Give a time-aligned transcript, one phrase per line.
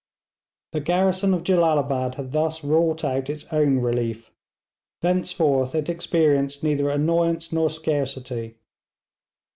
[0.71, 4.31] The garrison of Jellalabad had thus wrought out its own relief.
[5.01, 8.55] Thenceforth it experienced neither annoyance nor scarcity.